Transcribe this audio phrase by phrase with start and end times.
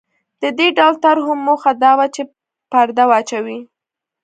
[0.41, 2.21] د دې ډول طرحو موخه دا وه چې
[2.71, 3.59] پرده واچوي.